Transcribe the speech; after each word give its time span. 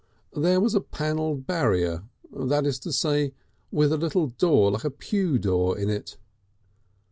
There 0.35 0.59
was 0.59 0.73
a 0.73 0.81
panelled 0.81 1.45
barrier, 1.45 2.05
that 2.33 2.65
is 2.65 2.79
to 2.79 2.91
say, 2.91 3.33
with 3.71 3.91
a 3.93 3.97
little 3.97 4.25
door 4.29 4.71
like 4.71 4.83
a 4.83 4.89
pew 4.89 5.37
door 5.37 5.77
in 5.77 5.91
it. 5.91 6.17